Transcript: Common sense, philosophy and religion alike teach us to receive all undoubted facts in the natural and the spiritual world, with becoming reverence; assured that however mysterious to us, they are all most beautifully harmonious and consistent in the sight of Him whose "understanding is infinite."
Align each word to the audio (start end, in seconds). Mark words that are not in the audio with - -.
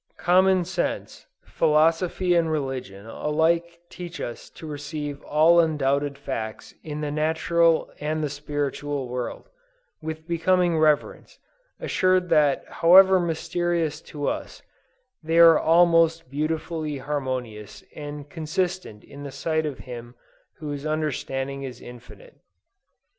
Common 0.17 0.65
sense, 0.65 1.27
philosophy 1.43 2.33
and 2.33 2.51
religion 2.51 3.05
alike 3.05 3.81
teach 3.87 4.19
us 4.19 4.49
to 4.49 4.65
receive 4.65 5.21
all 5.23 5.59
undoubted 5.59 6.17
facts 6.17 6.73
in 6.81 7.01
the 7.01 7.11
natural 7.11 7.91
and 7.99 8.23
the 8.23 8.27
spiritual 8.29 9.07
world, 9.07 9.47
with 10.01 10.27
becoming 10.27 10.79
reverence; 10.79 11.37
assured 11.79 12.29
that 12.29 12.65
however 12.67 13.19
mysterious 13.19 14.01
to 14.01 14.27
us, 14.27 14.63
they 15.21 15.37
are 15.37 15.59
all 15.59 15.85
most 15.85 16.31
beautifully 16.31 16.97
harmonious 16.97 17.83
and 17.95 18.27
consistent 18.27 19.03
in 19.03 19.21
the 19.21 19.31
sight 19.31 19.67
of 19.67 19.77
Him 19.77 20.15
whose 20.57 20.83
"understanding 20.83 21.61
is 21.61 21.79
infinite." 21.79 22.41